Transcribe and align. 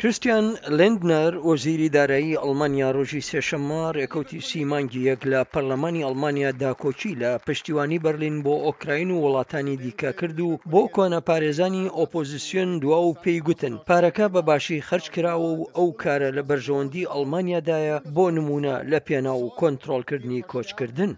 کریسیان 0.00 0.46
لندنەر 0.80 1.32
وەزیری 1.50 1.88
دارایی 1.96 2.38
ئەلمانیا 2.42 2.88
ڕۆژی 2.96 3.26
سێشەمە 3.30 3.82
ڕێکەوتی 3.96 4.44
سیمانگی 4.50 5.02
یەک 5.10 5.20
لە 5.32 5.40
پەرلەمانی 5.52 6.06
ئەلمانیا 6.06 6.50
داکۆچی 6.62 7.18
لە 7.22 7.30
پشتیوانی 7.46 8.02
بەرلین 8.04 8.36
بۆ 8.44 8.54
ئۆکراین 8.66 9.10
و 9.12 9.22
وڵاتانی 9.24 9.76
دیکە 9.82 10.10
کرد 10.18 10.38
و 10.40 10.48
بۆ 10.72 10.82
کۆنە 10.94 11.20
پارێزانی 11.28 11.90
ئۆپۆزیسیۆن 11.98 12.70
دوا 12.82 12.98
و 13.04 13.18
پێی 13.22 13.40
گوتن 13.46 13.74
پارەکە 13.88 14.26
بەباشی 14.34 14.84
خرج 14.88 15.06
کراوە 15.14 15.50
و 15.58 15.68
ئەو 15.76 15.88
کارە 16.02 16.28
لە 16.36 16.42
بەرژەوەندی 16.48 17.08
ئەلمانیادایە 17.12 17.96
بۆ 18.16 18.26
نمونە 18.36 18.74
لە 18.90 18.98
پێنا 19.06 19.34
و 19.42 19.52
کۆنتترۆلکردنی 19.60 20.42
کۆچکردن. 20.52 21.10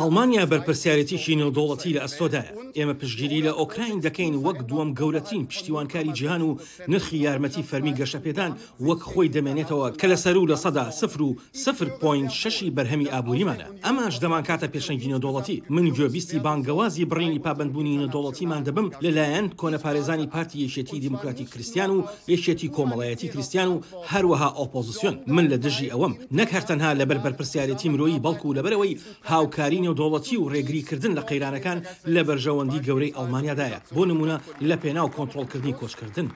ئەڵمانیا 0.00 0.44
بەرپرسیارەتی 0.52 1.18
شینەدۆڵەتی 1.24 1.90
لە 1.96 2.00
ئەستۆدایە 2.04 2.46
ئێمە 2.76 2.94
پشگیری 3.00 3.40
لە 3.46 3.52
ئۆکراین 3.58 3.98
دەکەین 4.06 4.34
وەک 4.46 4.58
دووەم 4.68 4.90
گەورەترین 4.98 5.46
پشتیوانکاری 5.50 6.12
جیهان 6.18 6.42
و 6.48 6.56
نرخی 6.92 7.18
یارمەتی 7.26 7.66
فەرمی 7.70 7.96
گەشەپێدان 8.00 8.52
وەک 8.86 9.00
خۆی 9.10 9.32
دەمێنێتەوە 9.36 9.86
کە 10.00 10.06
لە 10.12 10.16
سەر 10.24 10.36
و 10.38 10.48
لە 10.52 10.56
سەدا 10.64 10.86
سفر 11.00 11.20
و 11.22 11.30
سفر 11.64 11.88
پوین 12.00 12.26
شەشی 12.40 12.70
بەرهەمی 12.76 13.08
ئابووریمانە 13.12 13.66
ئەماش 13.86 14.14
دەمان 14.22 14.42
کاتە 14.48 14.68
پێشەنگی 14.74 15.10
نەدۆڵەتی 15.14 15.56
من 15.74 15.86
گوێبیستی 15.96 16.38
بانگەوازی 16.46 17.08
بڕینی 17.10 17.42
پابندبوونی 17.46 18.00
نەدۆڵەتیمان 18.02 18.62
دەبم 18.66 18.86
لەلایەن 19.04 19.46
کۆنەپارێزانی 19.60 20.30
پارتی 20.32 20.56
یەشێتی 20.66 20.96
دیموکراتی 21.04 21.46
کریسیان 21.52 21.90
و 21.96 22.04
یەشێتی 22.34 22.68
کۆمەڵایەتی 22.76 23.28
کریسیان 23.32 23.68
و 23.72 23.76
هەروەها 24.10 24.48
ئۆپۆزیسیۆن 24.58 25.16
من 25.34 25.46
لە 25.52 25.56
دژی 25.64 25.90
ئەوەم 25.94 26.14
نەک 26.38 26.50
هەرتەنها 26.56 26.90
لەبەر 27.00 27.18
بەرپسیارەتی 27.24 27.92
مرۆیی 27.92 28.22
بەڵکو 28.24 28.46
و 28.48 28.56
لەبەرەوەی 28.58 28.98
هاوکارین 29.30 29.84
و 29.86 29.96
دۆڵەتی 30.00 30.36
و 30.38 30.48
ڕێگریکردن 30.54 31.12
لە 31.18 31.22
قەیرانەکان 31.28 31.78
لە 32.14 32.20
بەرژەوەندی 32.28 32.84
گەورەی 32.86 33.14
ئەڵمانیادایە 33.16 33.78
بۆ 33.94 34.02
نمونە 34.10 34.36
لە 34.68 34.76
پێناو 34.82 35.12
کۆنتترۆلکردنی 35.16 35.76
کۆچکردن. 35.80 36.26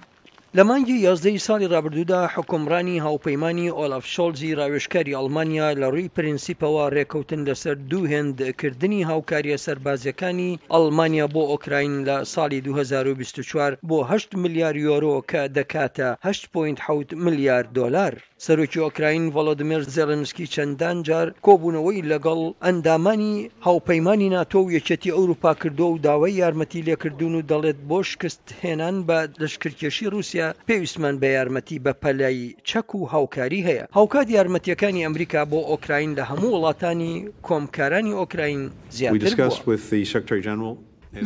لە 0.58 0.64
مانگی 0.70 0.96
یازدەی 1.08 1.42
ساڵی 1.46 1.70
ڕابردوودا 1.74 2.20
حکومڕانی 2.34 2.96
هاوپەیمانانی 3.06 3.74
ئۆلاف 3.78 4.04
شۆلزی 4.14 4.56
ڕاوێشکاری 4.60 5.16
ئەلمانیا 5.18 5.68
لە 5.80 5.86
ڕووی 5.94 6.12
پرینسیپەوە 6.16 6.84
ڕێکەوتن 6.96 7.40
لەسەر 7.48 7.76
دوو 7.90 8.08
هێندکردنی 8.12 9.06
هاوکاریە 9.10 9.58
سەربازیەکانی 9.66 10.52
ئەلمانیا 10.74 11.26
بۆ 11.34 11.42
ئۆکراین 11.52 11.92
لە 12.08 12.16
ساڵی 12.34 12.60
2024 12.66 13.78
بۆ 13.88 13.98
8 14.10 14.34
میلیار 14.42 14.74
یۆرۆ 14.86 15.14
کە 15.30 15.40
دەکاتە 15.56 16.08
8.6 16.28 17.14
میلیارد 17.24 17.68
دلار 17.76 18.14
سەرۆکی 18.44 18.80
ئۆکراین 18.86 19.22
ڤڵدمێر 19.34 19.82
زێلنسکی 19.94 20.46
چەندان 20.54 20.96
جار 21.08 21.26
کۆبوونەوەی 21.46 22.00
لەگەڵ 22.12 22.40
ئەندامانی 22.64 23.34
هاوپەیمانانی 23.66 24.28
ناتۆ 24.36 24.60
و 24.62 24.72
یەکەتی 24.76 25.14
ئەوروپا 25.16 25.52
کردو 25.62 25.86
و 25.94 25.98
داوای 26.06 26.34
یارمەتی 26.42 26.80
لێکردون 26.88 27.34
و 27.38 27.42
دەڵێت 27.50 27.78
بۆ 27.88 27.98
شکست 28.10 28.44
هێنان 28.62 28.96
بە 29.08 29.18
لەشکرکێشی 29.42 30.06
رووسیا 30.12 30.43
کە 30.52 30.54
پێویستمان 30.68 31.14
بە 31.22 31.26
یارمەتی 31.36 31.78
بە 31.84 31.92
پەلای 32.02 32.54
چەک 32.68 32.90
و 32.94 33.00
هاوکاری 33.14 33.60
هەیە 33.68 33.84
هاوکات 33.96 34.28
یارمەتیەکانی 34.36 35.04
ئەمریکا 35.06 35.42
بۆ 35.50 35.58
ئۆکراین 35.70 36.12
لە 36.18 36.22
هەموو 36.30 36.54
وڵاتانی 36.56 37.14
کۆمکارانی 37.48 38.12
ئۆکراین 38.20 38.60
زیاتر 38.96 39.52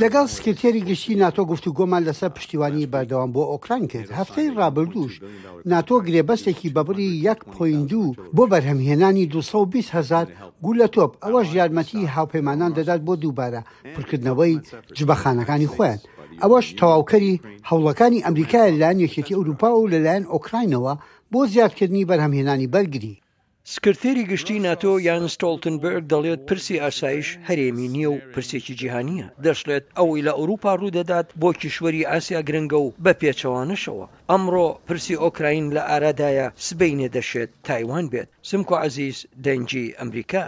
لەگەڵ 0.03 0.27
سکرێری 0.37 0.83
گشتی 0.89 1.15
ناتۆ 1.25 1.43
گفتو 1.51 1.71
گۆمان 1.79 2.03
لەسەر 2.09 2.29
پشتیوانی 2.37 2.87
بەردەوام 2.93 3.31
بۆ 3.35 3.43
ئۆکران 3.53 3.85
کرد 3.93 4.11
هەفتەی 4.19 4.55
ڕابردوش 4.59 5.15
ناتۆ 5.73 5.97
گرێبەستێکی 6.07 6.69
بەبری 6.77 7.09
یەک 7.29 7.41
پویندوو 7.53 8.17
بۆ 8.37 8.45
بەرهەمهێنانی 8.53 9.25
220 9.27 9.91
هزار 9.97 10.27
گول 10.63 10.77
لە 10.85 10.89
تۆپ 10.95 11.13
ئەوەش 11.25 11.49
یارمەتی 11.59 12.09
هاوپەیمانان 12.17 12.73
دەدات 12.79 13.01
بۆ 13.07 13.15
دووبارە 13.23 13.63
پرکردنەوەی 13.97 14.57
جبەخانەکانی 14.99 15.69
خۆیان. 15.75 15.99
ئەوەش 16.45 16.67
تەواوکەری 16.81 17.41
هەوڵەکانی 17.69 18.25
ئەمریکای 18.27 18.73
لەلایەن 18.75 18.99
یەکێتی 19.07 19.37
ئەوروپا 19.39 19.71
و 19.75 19.91
لەلایەن 19.93 20.25
ئۆکراینەوە 20.33 20.95
بۆ 21.33 21.41
زیادکردنی 21.53 22.09
بەرهەمهێنانی 22.11 22.71
بەرگری 22.75 23.15
سکرتێری 23.73 24.29
گشتی 24.33 24.59
ناتۆ 24.67 24.93
یان 25.09 25.23
ستۆلتنبرگ 25.35 26.05
دەڵێت 26.13 26.41
پرسی 26.49 26.77
ئاسایش 26.85 27.29
هەرێمی 27.49 27.87
نییە 27.95 28.11
و 28.15 28.23
پرسێکی 28.33 28.75
جیهانیە 28.81 29.27
دەشڵێت 29.45 29.85
ئەوەی 29.99 30.25
لە 30.27 30.33
ئەوروپا 30.39 30.73
ڕوودەدات 30.81 31.27
بۆ 31.41 31.49
کیشوەری 31.61 32.09
ئاسیا 32.11 32.41
گرنگە 32.49 32.79
و 32.83 32.95
بە 33.05 33.13
پێچەوانشەوە 33.21 34.07
ئەمڕۆ 34.31 34.69
پرسی 34.87 35.17
ئۆکراین 35.23 35.67
لە 35.77 35.83
ئارادایە 35.91 36.47
سبەینێ 36.67 37.09
دەشێت 37.17 37.51
تایوان 37.67 38.05
بێت 38.13 38.29
سمکۆ 38.51 38.75
عزیز 38.87 39.17
دەنجی 39.45 39.87
ئەمریکا 39.99 40.47